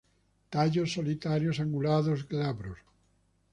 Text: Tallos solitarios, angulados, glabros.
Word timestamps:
Tallos 0.49 0.93
solitarios, 0.93 1.59
angulados, 1.59 2.27
glabros. 2.27 2.79